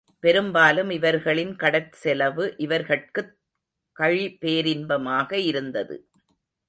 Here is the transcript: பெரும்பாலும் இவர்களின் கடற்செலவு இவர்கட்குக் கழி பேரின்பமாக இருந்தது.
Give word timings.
பெரும்பாலும் 0.19 0.89
இவர்களின் 0.89 1.55
கடற்செலவு 1.55 2.45
இவர்கட்குக் 2.57 3.31
கழி 3.97 4.37
பேரின்பமாக 4.41 5.33
இருந்தது. 5.43 5.97